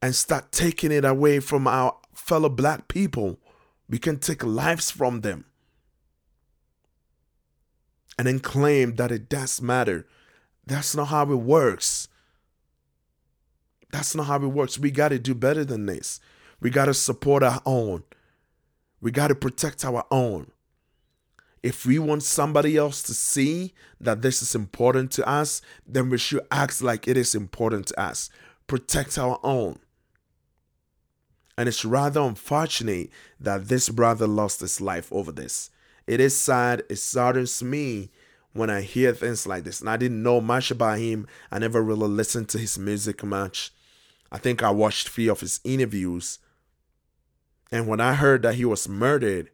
and 0.00 0.14
start 0.14 0.52
taking 0.52 0.92
it 0.92 1.04
away 1.04 1.40
from 1.40 1.66
our 1.66 1.96
fellow 2.14 2.48
black 2.48 2.88
people. 2.88 3.38
We 3.88 3.98
can 3.98 4.18
take 4.18 4.44
lives 4.44 4.90
from 4.90 5.22
them 5.22 5.46
and 8.18 8.26
then 8.26 8.40
claim 8.40 8.96
that 8.96 9.12
it 9.12 9.28
does 9.28 9.62
matter. 9.62 10.06
That's 10.66 10.94
not 10.94 11.06
how 11.06 11.30
it 11.32 11.36
works. 11.36 12.08
That's 13.90 14.14
not 14.14 14.26
how 14.26 14.36
it 14.36 14.48
works. 14.48 14.78
We 14.78 14.90
got 14.90 15.08
to 15.08 15.18
do 15.18 15.34
better 15.34 15.64
than 15.64 15.86
this. 15.86 16.20
We 16.60 16.70
got 16.70 16.86
to 16.86 16.94
support 16.94 17.42
our 17.42 17.62
own. 17.64 18.02
We 19.00 19.10
got 19.10 19.28
to 19.28 19.34
protect 19.34 19.84
our 19.84 20.04
own. 20.10 20.50
If 21.62 21.86
we 21.86 21.98
want 21.98 22.22
somebody 22.22 22.76
else 22.76 23.02
to 23.04 23.14
see 23.14 23.72
that 24.00 24.22
this 24.22 24.42
is 24.42 24.54
important 24.54 25.10
to 25.12 25.28
us, 25.28 25.62
then 25.86 26.10
we 26.10 26.18
should 26.18 26.46
act 26.50 26.82
like 26.82 27.08
it 27.08 27.16
is 27.16 27.34
important 27.34 27.86
to 27.88 28.00
us. 28.00 28.30
Protect 28.66 29.16
our 29.18 29.40
own. 29.42 29.78
And 31.58 31.68
it's 31.68 31.84
rather 31.84 32.20
unfortunate 32.20 33.10
that 33.40 33.66
this 33.66 33.88
brother 33.88 34.28
lost 34.28 34.60
his 34.60 34.80
life 34.80 35.12
over 35.12 35.32
this. 35.32 35.70
It 36.06 36.20
is 36.20 36.36
sad. 36.36 36.84
It 36.88 36.96
saddens 36.96 37.64
me 37.64 38.12
when 38.52 38.70
I 38.70 38.82
hear 38.82 39.12
things 39.12 39.44
like 39.44 39.64
this. 39.64 39.80
And 39.80 39.90
I 39.90 39.96
didn't 39.96 40.22
know 40.22 40.40
much 40.40 40.70
about 40.70 41.00
him. 41.00 41.26
I 41.50 41.58
never 41.58 41.82
really 41.82 42.06
listened 42.06 42.48
to 42.50 42.58
his 42.58 42.78
music 42.78 43.24
much. 43.24 43.72
I 44.30 44.38
think 44.38 44.62
I 44.62 44.70
watched 44.70 45.08
few 45.08 45.32
of 45.32 45.40
his 45.40 45.58
interviews. 45.64 46.38
And 47.72 47.88
when 47.88 48.00
I 48.00 48.14
heard 48.14 48.42
that 48.42 48.54
he 48.54 48.64
was 48.64 48.88
murdered, 48.88 49.50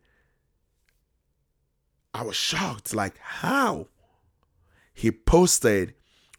I 2.12 2.22
was 2.22 2.36
shocked. 2.36 2.94
Like, 2.94 3.16
how? 3.16 3.86
He 4.92 5.10
posted 5.10 5.94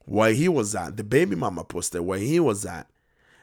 where 0.06 0.32
he 0.32 0.48
was 0.48 0.76
at. 0.76 0.96
The 0.96 1.04
baby 1.04 1.36
mama 1.36 1.64
posted 1.64 2.02
where 2.02 2.20
he 2.20 2.40
was 2.40 2.68
at. 2.68 2.88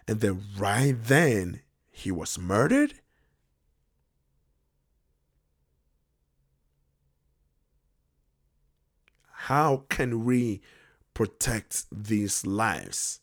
And 0.07 0.21
then 0.21 0.45
right 0.57 0.95
then, 0.97 1.63
he 1.93 2.11
was 2.11 2.39
murdered? 2.39 2.95
How 9.47 9.85
can 9.89 10.25
we 10.25 10.63
protect 11.15 11.85
these 11.93 12.47
lives? 12.47 13.21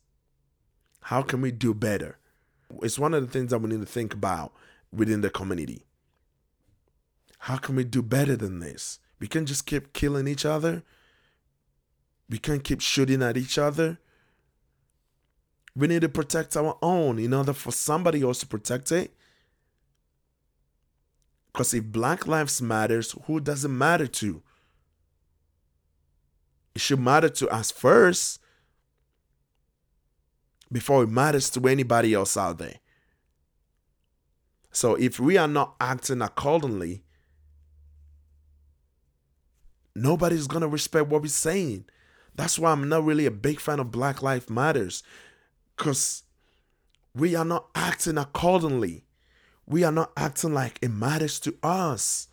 How 1.04 1.24
can 1.24 1.42
we 1.42 1.52
do 1.52 1.74
better? 1.74 2.18
It's 2.84 3.00
one 3.00 3.14
of 3.16 3.26
the 3.26 3.32
things 3.32 3.50
that 3.50 3.60
we 3.60 3.70
need 3.70 3.80
to 3.80 3.86
think 3.86 4.14
about 4.14 4.54
within 4.94 5.22
the 5.22 5.30
community. 5.30 5.86
How 7.40 7.58
can 7.58 7.76
we 7.76 7.84
do 7.84 8.02
better 8.04 8.36
than 8.36 8.60
this? 8.60 9.00
We 9.20 9.28
can't 9.28 9.48
just 9.48 9.66
keep 9.66 9.94
killing 9.94 10.28
each 10.28 10.46
other. 10.46 10.84
We 12.30 12.38
can't 12.38 12.64
keep 12.64 12.82
shooting 12.82 13.24
at 13.24 13.38
each 13.38 13.58
other. 13.58 13.98
We 15.80 15.88
need 15.88 16.02
to 16.02 16.10
protect 16.10 16.58
our 16.58 16.78
own 16.82 17.20
in 17.20 17.34
order 17.34 17.54
for 17.54 17.72
somebody 17.72 18.22
else 18.22 18.42
to 18.42 18.48
protect 18.48 18.92
it. 18.92 19.16
Because 21.54 21.74
if 21.74 21.86
Black 21.86 22.28
Lives 22.28 22.62
Matters, 22.62 23.16
who 23.28 23.40
does 23.40 23.64
it 23.64 23.70
matter 23.70 24.08
to? 24.08 24.42
It 26.76 26.82
should 26.82 27.00
matter 27.00 27.30
to 27.30 27.48
us 27.48 27.72
first 27.72 28.42
before 30.70 31.04
it 31.04 31.10
matters 31.10 31.50
to 31.52 31.66
anybody 31.66 32.14
else 32.14 32.36
out 32.36 32.58
there. 32.58 32.80
So 34.74 34.96
if 34.96 35.18
we 35.18 35.38
are 35.38 35.48
not 35.48 35.76
acting 35.80 36.22
accordingly, 36.22 37.04
nobody's 39.96 40.48
going 40.48 40.62
to 40.62 40.68
respect 40.68 41.08
what 41.08 41.22
we're 41.22 41.30
saying. 41.30 41.86
That's 42.36 42.60
why 42.60 42.74
I'm 42.74 42.90
not 42.90 43.06
really 43.06 43.26
a 43.26 43.32
big 43.32 43.62
fan 43.62 43.80
of 43.80 43.92
Black 43.92 44.22
Lives 44.22 44.50
Matters 44.50 45.04
because 45.80 46.24
we 47.16 47.36
are 47.36 47.46
not 47.46 47.70
acting 47.74 48.18
accordingly. 48.18 49.06
We 49.66 49.84
are 49.84 49.92
not 49.92 50.12
acting 50.18 50.54
like 50.54 50.78
it 50.82 50.90
matters 50.90 51.40
to 51.42 51.56
us. 51.64 52.28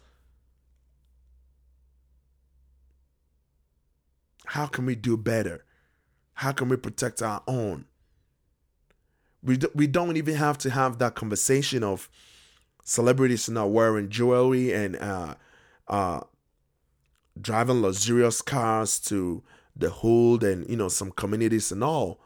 How 4.47 4.67
can 4.67 4.85
we 4.85 4.97
do 4.97 5.17
better? 5.17 5.65
How 6.35 6.53
can 6.53 6.69
we 6.69 6.77
protect 6.77 7.23
our 7.23 7.43
own? 7.47 7.87
We, 9.43 9.57
do, 9.59 9.71
we 9.75 9.87
don't 9.87 10.17
even 10.17 10.35
have 10.35 10.59
to 10.59 10.71
have 10.71 10.99
that 10.99 11.15
conversation 11.15 11.85
of 11.85 12.11
celebrities 12.83 13.49
not 13.49 13.71
wearing 13.71 14.09
jewelry 14.09 14.73
and 14.73 14.97
uh, 14.97 15.35
uh, 15.87 16.21
driving 17.41 17.81
luxurious 17.81 18.43
cars 18.43 18.99
to 19.01 19.43
the 19.77 19.91
hood 19.91 20.43
and 20.43 20.69
you 20.69 20.77
know 20.77 20.89
some 20.89 21.11
communities 21.11 21.71
and 21.71 21.85
all 21.85 22.19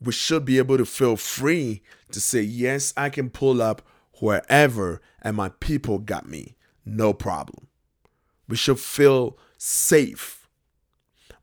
we 0.00 0.12
should 0.12 0.44
be 0.44 0.58
able 0.58 0.78
to 0.78 0.84
feel 0.84 1.16
free 1.16 1.82
to 2.12 2.20
say, 2.20 2.40
yes, 2.40 2.92
I 2.96 3.10
can 3.10 3.30
pull 3.30 3.60
up 3.60 3.82
wherever 4.20 5.00
and 5.22 5.36
my 5.36 5.50
people 5.60 5.98
got 5.98 6.28
me. 6.28 6.56
No 6.84 7.12
problem. 7.12 7.66
We 8.48 8.56
should 8.56 8.80
feel 8.80 9.36
safe, 9.58 10.48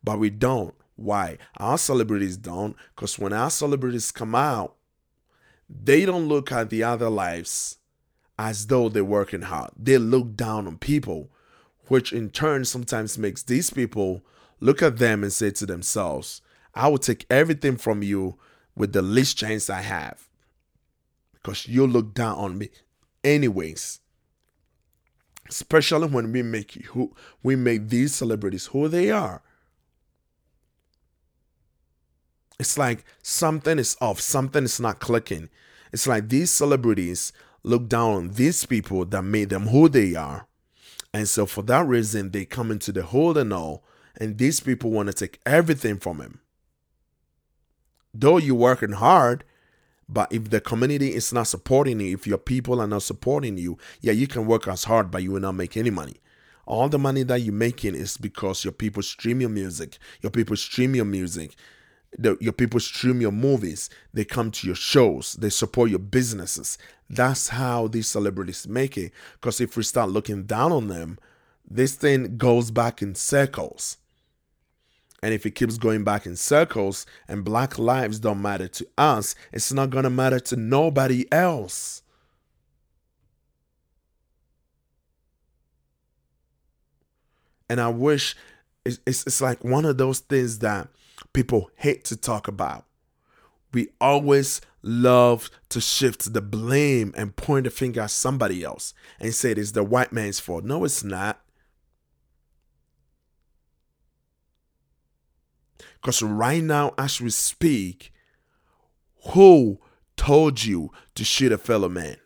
but 0.04 0.20
we 0.20 0.30
don't. 0.30 0.74
Why? 0.96 1.38
Our 1.58 1.78
celebrities 1.78 2.38
don't, 2.38 2.76
because 2.96 3.20
when 3.20 3.34
our 3.34 3.50
celebrities 3.50 4.12
come 4.12 4.34
out, 4.34 4.76
they 5.70 6.06
don't 6.06 6.28
look 6.28 6.52
at 6.52 6.70
the 6.70 6.84
other 6.84 7.10
lives 7.10 7.78
as 8.40 8.68
though 8.68 8.90
they're 8.90 9.04
working 9.04 9.44
hard. 9.44 9.72
They 9.78 9.98
look 9.98 10.36
down 10.36 10.68
on 10.68 10.78
people, 10.78 11.30
which 11.88 12.14
in 12.14 12.30
turn 12.30 12.66
sometimes 12.66 13.18
makes 13.18 13.44
these 13.44 13.70
people 13.70 14.24
look 14.60 14.82
at 14.82 14.98
them 14.98 15.24
and 15.24 15.34
say 15.34 15.52
to 15.52 15.66
themselves, 15.66 16.42
I 16.74 16.88
will 16.88 16.98
take 16.98 17.26
everything 17.30 17.78
from 17.78 18.04
you 18.04 18.38
with 18.76 18.94
the 18.94 19.02
least 19.02 19.38
chance 19.38 19.70
I 19.70 19.82
have 19.82 20.28
because 21.34 21.68
you 21.68 21.86
look 21.86 22.14
down 22.14 22.38
on 22.38 22.58
me 22.58 22.70
anyways. 23.24 24.00
Especially 25.48 26.08
when 26.08 26.32
we 26.32 26.42
make 26.42 26.72
who 26.86 27.14
we 27.44 27.56
make 27.56 27.90
these 27.90 28.16
celebrities 28.16 28.66
who 28.68 28.88
they 28.88 29.12
are. 29.12 29.44
It's 32.60 32.78
like 32.78 33.06
something 33.22 33.78
is 33.78 33.96
off, 34.02 34.20
something 34.20 34.64
is 34.64 34.80
not 34.80 35.00
clicking. 35.00 35.50
It's 35.94 36.08
like 36.08 36.30
these 36.30 36.50
celebrities 36.50 37.32
look 37.64 37.88
down 37.88 38.12
on 38.14 38.30
these 38.32 38.66
people 38.66 39.06
that 39.06 39.24
made 39.24 39.50
them 39.50 39.68
who 39.68 39.88
they 39.88 40.16
are. 40.16 40.48
And 41.14 41.30
so 41.30 41.46
for 41.46 41.62
that 41.64 41.86
reason, 41.86 42.32
they 42.32 42.46
come 42.46 42.72
into 42.72 42.92
the 42.92 43.04
hold 43.04 43.38
and 43.38 43.54
all, 43.54 43.84
and 44.18 44.38
these 44.38 44.60
people 44.60 44.92
want 44.92 45.08
to 45.08 45.14
take 45.14 45.40
everything 45.46 45.98
from 45.98 46.20
him. 46.20 46.40
Though 48.18 48.38
you're 48.38 48.56
working 48.56 48.94
hard, 48.94 49.44
but 50.08 50.32
if 50.32 50.50
the 50.50 50.62
community 50.62 51.14
is 51.14 51.34
not 51.34 51.48
supporting 51.48 52.00
you, 52.00 52.14
if 52.14 52.26
your 52.26 52.38
people 52.38 52.80
are 52.80 52.88
not 52.88 53.04
supporting 53.04 53.58
you, 53.58 53.78
yeah, 54.00 54.14
you 54.14 54.26
can 54.26 54.46
work 54.46 54.70
as 54.70 54.86
hard, 54.86 55.12
but 55.12 55.22
you 55.22 55.32
will 55.32 55.42
not 55.42 55.56
make 55.56 55.76
any 55.76 55.90
money. 55.90 56.22
All 56.66 56.88
the 56.88 56.98
money 56.98 57.24
that 57.24 57.42
you're 57.42 57.54
making 57.54 57.94
is 57.94 58.16
because 58.16 58.64
your 58.64 58.72
people 58.72 59.04
stream 59.04 59.42
your 59.42 59.50
music, 59.50 59.98
your 60.22 60.32
people 60.32 60.56
stream 60.56 60.96
your 60.96 61.06
music, 61.06 61.56
the, 62.18 62.38
your 62.40 62.54
people 62.54 62.80
stream 62.80 63.20
your 63.20 63.34
movies, 63.34 63.90
they 64.14 64.24
come 64.24 64.50
to 64.50 64.66
your 64.66 64.78
shows, 64.78 65.34
they 65.34 65.50
support 65.50 65.90
your 65.90 66.00
businesses. 66.00 66.78
That's 67.10 67.50
how 67.50 67.88
these 67.88 68.08
celebrities 68.08 68.66
make 68.66 68.98
it. 68.98 69.12
Because 69.34 69.60
if 69.60 69.76
we 69.76 69.84
start 69.84 70.10
looking 70.10 70.44
down 70.44 70.72
on 70.72 70.88
them, 70.88 71.20
this 71.70 71.96
thing 71.96 72.38
goes 72.38 72.72
back 72.72 73.02
in 73.02 73.14
circles. 73.14 73.98
And 75.26 75.34
if 75.34 75.44
it 75.44 75.56
keeps 75.56 75.80
going 75.80 76.04
back 76.04 76.28
in 76.28 76.36
circles 76.36 77.08
and 77.28 77.44
black 77.44 77.80
lives 77.80 78.20
don't 78.20 78.44
matter 78.44 78.68
to 78.68 78.88
us, 78.96 79.34
it's 79.52 79.74
not 79.74 79.90
going 79.90 80.04
to 80.04 80.12
matter 80.12 80.40
to 80.40 80.56
nobody 80.56 81.26
else. 81.32 82.04
And 87.68 87.82
I 87.82 87.88
wish 87.88 88.36
it's, 88.86 89.00
it's, 89.08 89.26
it's 89.26 89.42
like 89.42 89.64
one 89.64 89.84
of 89.84 89.98
those 89.98 90.20
things 90.20 90.60
that 90.60 90.90
people 91.34 91.72
hate 91.78 92.06
to 92.06 92.16
talk 92.16 92.48
about. 92.48 92.86
We 93.74 93.88
always 94.00 94.62
love 94.84 95.50
to 95.70 95.82
shift 95.82 96.34
the 96.34 96.42
blame 96.42 97.16
and 97.18 97.36
point 97.36 97.64
the 97.64 97.72
finger 97.72 98.02
at 98.02 98.12
somebody 98.12 98.64
else 98.64 98.94
and 99.20 99.34
say 99.34 99.50
it 99.50 99.58
is 99.58 99.72
the 99.72 99.84
white 99.84 100.14
man's 100.14 100.40
fault. 100.40 100.66
No, 100.66 100.84
it's 100.84 101.04
not. 101.04 101.42
Because 106.06 106.22
right 106.22 106.64
now, 106.64 106.94
as 107.00 107.20
we 107.20 107.32
speak, 107.32 108.14
who 109.30 109.80
told 110.16 110.64
you 110.64 110.92
to 111.16 111.24
shoot 111.24 111.52
a 111.52 111.58
fellow 111.58 111.90
man? 111.90 112.18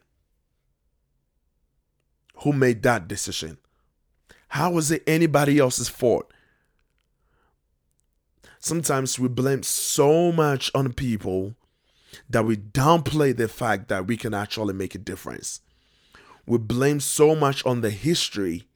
Who 2.44 2.52
made 2.52 2.84
that 2.84 3.08
decision? 3.08 3.58
How 4.50 4.72
was 4.72 4.92
it 4.92 5.02
anybody 5.08 5.60
else's 5.60 5.88
fault? 5.88 6.30
sometimes 8.60 9.18
we 9.18 9.30
blame 9.30 9.64
so 9.64 10.34
much 10.34 10.70
on 10.76 10.92
people 10.92 11.56
that 12.30 12.44
we 12.44 12.58
downplay 12.58 13.34
the 13.34 13.48
fact 13.48 13.88
that 13.88 14.06
we 14.06 14.18
can 14.18 14.34
actually 14.34 14.74
make 14.74 14.94
a 14.94 15.00
difference. 15.00 15.62
We 16.46 16.58
blame 16.58 17.00
so 17.00 17.34
much 17.34 17.66
on 17.66 17.80
the 17.80 17.92
history 17.92 18.68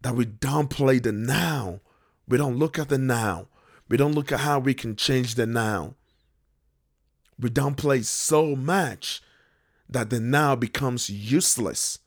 that 0.00 0.14
we 0.14 0.24
downplay 0.24 1.02
the 1.02 1.12
now. 1.12 1.80
We 2.26 2.38
don't 2.38 2.56
look 2.56 2.78
at 2.78 2.88
the 2.88 2.96
now. 2.96 3.48
We 3.94 3.98
don't 3.98 4.16
look 4.16 4.32
at 4.32 4.40
how 4.40 4.58
we 4.58 4.74
can 4.74 4.96
change 4.96 5.36
the 5.36 5.46
now. 5.46 5.94
We 7.38 7.48
downplay 7.48 8.04
so 8.04 8.56
much 8.56 9.22
that 9.88 10.10
the 10.10 10.18
now 10.18 10.56
becomes 10.56 11.08
useless 11.08 12.00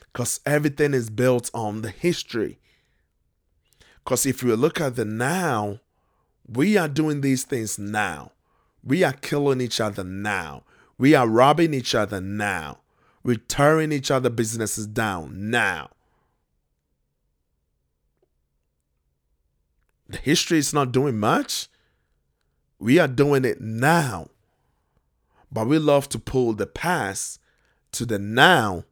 because 0.00 0.40
everything 0.44 0.94
is 0.94 1.10
built 1.10 1.48
on 1.54 1.82
the 1.82 1.90
history. 1.90 2.58
Because 4.02 4.26
if 4.26 4.42
you 4.42 4.56
look 4.56 4.80
at 4.80 4.96
the 4.96 5.04
now, 5.04 5.78
we 6.44 6.76
are 6.76 6.88
doing 6.88 7.20
these 7.20 7.44
things 7.44 7.78
now. 7.78 8.32
We 8.82 9.04
are 9.04 9.12
killing 9.12 9.60
each 9.60 9.80
other 9.80 10.02
now. 10.02 10.64
We 10.98 11.14
are 11.14 11.28
robbing 11.28 11.72
each 11.72 11.94
other 11.94 12.20
now. 12.20 12.80
We're 13.22 13.36
tearing 13.36 13.92
each 13.92 14.10
other 14.10 14.28
businesses 14.28 14.88
down 14.88 15.50
now. 15.50 15.90
History 20.16 20.58
is 20.58 20.72
not 20.72 20.92
doing 20.92 21.18
much. 21.18 21.68
We 22.78 22.98
are 22.98 23.08
doing 23.08 23.44
it 23.44 23.60
now. 23.60 24.28
But 25.50 25.66
we 25.66 25.78
love 25.78 26.08
to 26.10 26.18
pull 26.18 26.54
the 26.54 26.66
past 26.66 27.40
to 27.92 28.06
the 28.06 28.18
now 28.18 28.84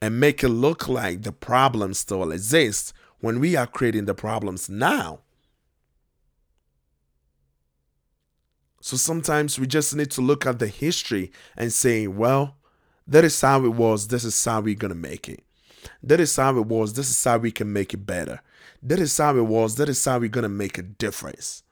and 0.00 0.20
make 0.20 0.44
it 0.44 0.48
look 0.48 0.88
like 0.88 1.22
the 1.22 1.32
problem 1.32 1.94
still 1.94 2.30
exists 2.30 2.92
when 3.20 3.40
we 3.40 3.56
are 3.56 3.66
creating 3.66 4.04
the 4.04 4.14
problems 4.14 4.68
now. 4.68 5.20
So 8.80 8.98
sometimes 8.98 9.58
we 9.58 9.66
just 9.66 9.96
need 9.96 10.10
to 10.10 10.20
look 10.20 10.44
at 10.44 10.58
the 10.58 10.66
history 10.66 11.32
and 11.56 11.72
say, 11.72 12.06
well, 12.06 12.56
that 13.06 13.24
is 13.24 13.40
how 13.40 13.64
it 13.64 13.72
was. 13.72 14.08
This 14.08 14.24
is 14.24 14.44
how 14.44 14.60
we're 14.60 14.74
going 14.74 14.90
to 14.90 14.94
make 14.94 15.26
it. 15.26 15.42
That 16.02 16.20
is 16.20 16.36
how 16.36 16.58
it 16.58 16.66
was. 16.66 16.92
This 16.92 17.08
is 17.08 17.24
how 17.24 17.38
we 17.38 17.50
can 17.50 17.72
make 17.72 17.94
it 17.94 18.04
better. 18.06 18.40
That 18.84 19.00
is 19.00 19.16
how 19.16 19.36
it 19.38 19.46
was. 19.46 19.76
That 19.76 19.88
is 19.88 20.04
how 20.04 20.18
we're 20.18 20.28
going 20.28 20.42
to 20.42 20.48
make 20.50 20.76
a 20.76 20.82
difference. 20.82 21.62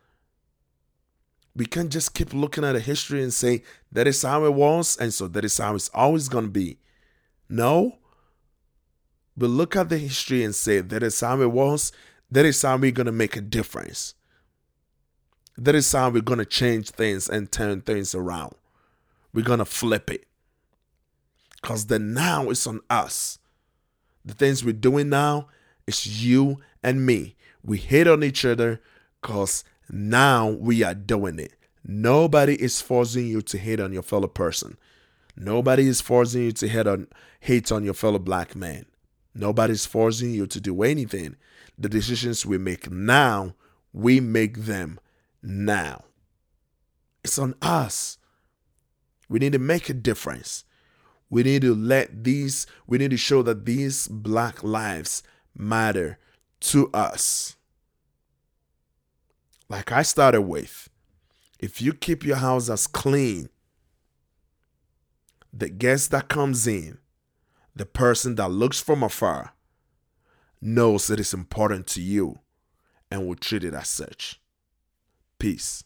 We 1.54 1.66
can't 1.66 1.92
just 1.92 2.14
keep 2.14 2.32
looking 2.32 2.64
at 2.64 2.72
the 2.72 2.80
history 2.80 3.22
and 3.22 3.32
say, 3.32 3.62
that 3.92 4.06
is 4.06 4.22
how 4.22 4.46
it 4.46 4.54
was. 4.54 4.96
And 4.96 5.12
so 5.12 5.28
that 5.28 5.44
is 5.44 5.58
how 5.58 5.74
it's 5.74 5.90
always 5.92 6.30
going 6.30 6.46
to 6.46 6.50
be. 6.50 6.78
No. 7.50 7.98
But 9.36 9.50
look 9.50 9.76
at 9.76 9.90
the 9.90 9.98
history 9.98 10.42
and 10.42 10.54
say, 10.54 10.80
that 10.80 11.02
is 11.02 11.20
how 11.20 11.42
it 11.42 11.52
was. 11.52 11.92
That 12.30 12.46
is 12.46 12.62
how 12.62 12.78
we're 12.78 12.90
going 12.90 13.06
to 13.06 13.12
make 13.12 13.36
a 13.36 13.42
difference. 13.42 14.14
That 15.58 15.74
is 15.74 15.92
how 15.92 16.08
we're 16.08 16.22
going 16.22 16.38
to 16.38 16.46
change 16.46 16.88
things 16.88 17.28
and 17.28 17.52
turn 17.52 17.82
things 17.82 18.14
around. 18.14 18.54
We're 19.34 19.44
going 19.44 19.58
to 19.58 19.66
flip 19.66 20.10
it. 20.10 20.24
Because 21.60 21.86
the 21.86 21.98
now 21.98 22.48
is 22.48 22.66
on 22.66 22.80
us. 22.88 23.38
The 24.24 24.32
things 24.32 24.64
we're 24.64 24.72
doing 24.72 25.10
now 25.10 25.48
is 25.86 26.24
you 26.24 26.60
and 26.82 27.04
me. 27.06 27.36
We 27.62 27.78
hate 27.78 28.06
on 28.06 28.24
each 28.24 28.44
other 28.44 28.80
because 29.20 29.64
now 29.90 30.48
we 30.50 30.82
are 30.82 30.94
doing 30.94 31.38
it. 31.38 31.54
Nobody 31.84 32.60
is 32.60 32.80
forcing 32.80 33.26
you 33.26 33.42
to 33.42 33.58
hate 33.58 33.80
on 33.80 33.92
your 33.92 34.02
fellow 34.02 34.28
person. 34.28 34.78
Nobody 35.36 35.86
is 35.88 36.00
forcing 36.00 36.42
you 36.42 36.52
to 36.52 36.68
hate 36.68 36.86
on 36.86 37.08
hate 37.40 37.72
on 37.72 37.84
your 37.84 37.94
fellow 37.94 38.18
black 38.18 38.54
man. 38.54 38.86
Nobody's 39.34 39.86
forcing 39.86 40.32
you 40.32 40.46
to 40.46 40.60
do 40.60 40.82
anything. 40.82 41.36
The 41.78 41.88
decisions 41.88 42.44
we 42.44 42.58
make 42.58 42.90
now, 42.90 43.54
we 43.92 44.20
make 44.20 44.64
them 44.64 45.00
now. 45.42 46.04
It's 47.24 47.38
on 47.38 47.54
us. 47.62 48.18
We 49.28 49.38
need 49.38 49.52
to 49.52 49.58
make 49.58 49.88
a 49.88 49.94
difference. 49.94 50.64
We 51.30 51.42
need 51.42 51.62
to 51.62 51.74
let 51.74 52.24
these, 52.24 52.66
we 52.86 52.98
need 52.98 53.10
to 53.12 53.16
show 53.16 53.42
that 53.42 53.64
these 53.64 54.06
black 54.06 54.62
lives 54.62 55.22
matter 55.56 56.18
to 56.60 56.90
us. 56.92 57.56
Like 59.68 59.90
I 59.92 60.02
started 60.02 60.42
with, 60.42 60.88
if 61.58 61.80
you 61.80 61.92
keep 61.92 62.24
your 62.24 62.36
house 62.36 62.68
as 62.68 62.86
clean, 62.86 63.48
the 65.52 65.68
guest 65.68 66.10
that 66.10 66.28
comes 66.28 66.66
in, 66.66 66.98
the 67.74 67.86
person 67.86 68.34
that 68.36 68.50
looks 68.50 68.80
from 68.80 69.02
afar, 69.02 69.54
knows 70.60 71.10
it 71.10 71.20
is 71.20 71.34
important 71.34 71.86
to 71.88 72.00
you 72.00 72.38
and 73.10 73.26
will 73.26 73.34
treat 73.34 73.64
it 73.64 73.74
as 73.74 73.88
such. 73.88 74.40
Peace. 75.38 75.84